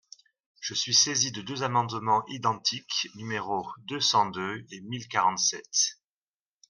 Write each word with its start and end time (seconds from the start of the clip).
Je 0.61 0.73
suis 0.73 0.95
saisi 0.95 1.31
de 1.31 1.43
deux 1.43 1.61
amendements 1.61 2.25
identiques, 2.25 3.07
numéros 3.13 3.69
deux 3.81 3.99
cent 3.99 4.25
deux 4.25 4.65
et 4.71 4.81
mille 4.81 5.07
quarante-sept. 5.07 5.99